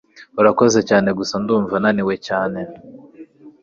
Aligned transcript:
urakoze 0.39 0.79
cyane 0.89 1.09
gusa 1.17 1.33
ndumva 1.43 1.75
naniwe 1.83 2.15
cyane 2.27 2.59